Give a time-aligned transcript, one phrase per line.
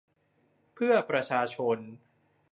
[0.73, 1.77] เพื่อประชาชน